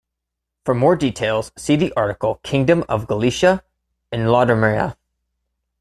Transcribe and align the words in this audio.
For 0.65 0.73
more 0.73 0.95
details, 0.95 1.51
see 1.59 1.75
the 1.75 1.93
article 1.95 2.39
Kingdom 2.41 2.83
of 2.89 3.05
Galicia 3.05 3.63
and 4.11 4.23
Lodomeria. 4.23 4.95